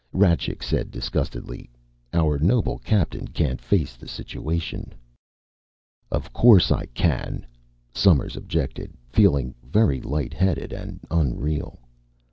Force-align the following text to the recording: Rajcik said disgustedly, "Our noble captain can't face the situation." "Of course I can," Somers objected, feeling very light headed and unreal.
Rajcik 0.13 0.63
said 0.63 0.89
disgustedly, 0.89 1.69
"Our 2.11 2.39
noble 2.39 2.79
captain 2.79 3.27
can't 3.27 3.61
face 3.61 3.95
the 3.95 4.07
situation." 4.07 4.93
"Of 6.09 6.33
course 6.33 6.71
I 6.71 6.87
can," 6.87 7.45
Somers 7.93 8.35
objected, 8.35 8.95
feeling 9.11 9.53
very 9.63 10.01
light 10.01 10.33
headed 10.33 10.73
and 10.73 11.01
unreal. 11.11 11.81